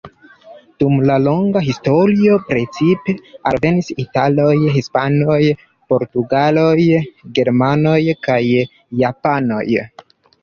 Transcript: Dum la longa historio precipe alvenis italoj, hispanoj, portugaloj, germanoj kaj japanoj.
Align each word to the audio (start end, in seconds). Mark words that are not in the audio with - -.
Dum 0.83 0.93
la 1.07 1.15
longa 1.25 1.61
historio 1.65 2.37
precipe 2.45 3.13
alvenis 3.51 3.91
italoj, 4.05 4.55
hispanoj, 4.77 5.37
portugaloj, 5.93 6.89
germanoj 7.39 7.99
kaj 8.29 8.39
japanoj. 9.03 9.65